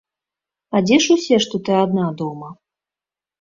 А 0.75 0.79
дзе 0.85 0.97
ж 1.05 1.17
усе, 1.17 1.37
што 1.45 1.55
ты 1.67 1.77
адна 1.83 2.09
дома? 2.23 2.49